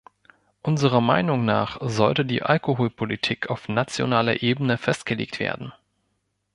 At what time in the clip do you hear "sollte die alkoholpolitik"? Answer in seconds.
1.79-3.51